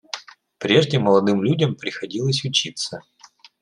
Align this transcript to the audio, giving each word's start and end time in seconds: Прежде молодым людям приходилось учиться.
Прежде 0.57 0.97
молодым 0.97 1.43
людям 1.43 1.75
приходилось 1.75 2.43
учиться. 2.43 3.03